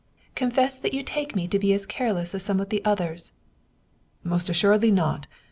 [0.33, 3.33] Confess that you take me to be as careless as some of the others!""
[4.23, 5.27] Most assuredly not.